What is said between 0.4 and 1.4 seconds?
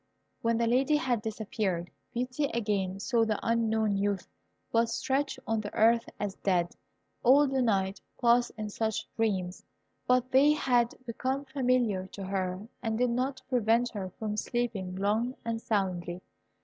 When the Lady had